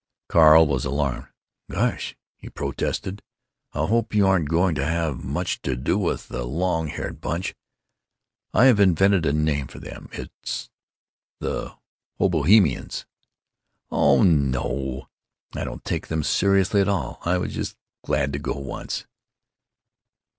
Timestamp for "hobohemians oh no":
12.19-14.63